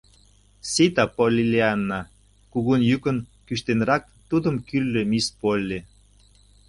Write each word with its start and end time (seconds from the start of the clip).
—Сита, 0.71 1.03
Поллианна,— 1.15 2.01
кугу 2.51 2.73
йӱкын, 2.89 3.17
кӱштенрак 3.47 4.03
тудым 4.29 4.55
кӱрльӧ 4.67 5.01
мисс 5.11 5.27
Полли. 5.39 5.79